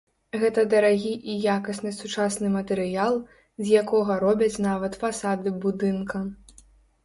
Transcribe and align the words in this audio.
Гэта 0.43 0.61
дарагі 0.73 1.11
і 1.33 1.35
якасны 1.57 1.91
сучасны 1.99 2.47
матэрыял, 2.57 3.19
з 3.67 3.77
якога 3.85 4.19
робяць 4.27 4.53
нават 4.71 5.01
фасады 5.07 5.49
будынка. 5.63 6.17